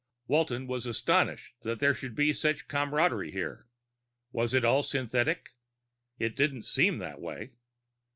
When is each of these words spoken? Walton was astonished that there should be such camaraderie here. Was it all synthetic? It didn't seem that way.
Walton 0.25 0.65
was 0.65 0.87
astonished 0.87 1.53
that 1.61 1.77
there 1.77 1.93
should 1.93 2.15
be 2.15 2.33
such 2.33 2.67
camaraderie 2.67 3.29
here. 3.29 3.67
Was 4.31 4.55
it 4.55 4.65
all 4.65 4.81
synthetic? 4.81 5.51
It 6.17 6.35
didn't 6.35 6.63
seem 6.63 6.97
that 6.97 7.21
way. 7.21 7.51